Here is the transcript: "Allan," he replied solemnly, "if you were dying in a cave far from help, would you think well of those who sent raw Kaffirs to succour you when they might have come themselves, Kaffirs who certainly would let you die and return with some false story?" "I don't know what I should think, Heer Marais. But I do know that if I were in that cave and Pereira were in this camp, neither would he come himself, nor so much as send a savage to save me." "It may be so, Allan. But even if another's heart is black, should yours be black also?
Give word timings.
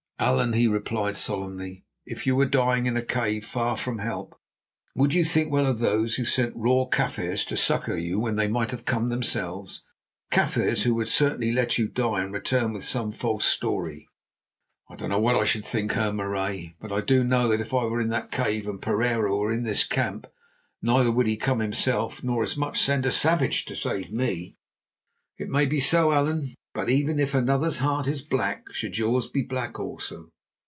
"Allan," 0.23 0.53
he 0.53 0.67
replied 0.67 1.17
solemnly, 1.17 1.83
"if 2.05 2.27
you 2.27 2.35
were 2.35 2.45
dying 2.45 2.85
in 2.85 2.95
a 2.95 3.03
cave 3.03 3.43
far 3.43 3.75
from 3.75 3.97
help, 3.97 4.39
would 4.95 5.15
you 5.15 5.25
think 5.25 5.51
well 5.51 5.65
of 5.65 5.79
those 5.79 6.13
who 6.13 6.25
sent 6.25 6.53
raw 6.55 6.85
Kaffirs 6.85 7.43
to 7.45 7.57
succour 7.57 7.95
you 7.97 8.19
when 8.19 8.35
they 8.35 8.47
might 8.47 8.69
have 8.69 8.85
come 8.85 9.09
themselves, 9.09 9.83
Kaffirs 10.29 10.83
who 10.83 11.03
certainly 11.07 11.47
would 11.47 11.55
let 11.55 11.79
you 11.79 11.87
die 11.87 12.21
and 12.21 12.31
return 12.31 12.71
with 12.71 12.83
some 12.83 13.11
false 13.11 13.45
story?" 13.45 14.07
"I 14.87 14.95
don't 14.95 15.09
know 15.09 15.17
what 15.17 15.33
I 15.35 15.43
should 15.43 15.65
think, 15.65 15.93
Heer 15.93 16.13
Marais. 16.13 16.75
But 16.79 16.91
I 16.91 17.01
do 17.01 17.23
know 17.23 17.47
that 17.47 17.59
if 17.59 17.73
I 17.73 17.85
were 17.85 17.99
in 17.99 18.09
that 18.09 18.29
cave 18.31 18.67
and 18.67 18.79
Pereira 18.79 19.35
were 19.35 19.51
in 19.51 19.63
this 19.63 19.83
camp, 19.83 20.27
neither 20.83 21.11
would 21.11 21.25
he 21.25 21.35
come 21.35 21.61
himself, 21.61 22.23
nor 22.23 22.45
so 22.45 22.59
much 22.59 22.75
as 22.75 22.81
send 22.85 23.07
a 23.07 23.11
savage 23.11 23.65
to 23.65 23.75
save 23.75 24.11
me." 24.11 24.55
"It 25.39 25.49
may 25.49 25.65
be 25.65 25.81
so, 25.81 26.11
Allan. 26.11 26.53
But 26.73 26.89
even 26.89 27.19
if 27.19 27.35
another's 27.35 27.79
heart 27.79 28.07
is 28.07 28.21
black, 28.21 28.63
should 28.71 28.97
yours 28.97 29.27
be 29.27 29.41
black 29.41 29.77
also? 29.77 30.29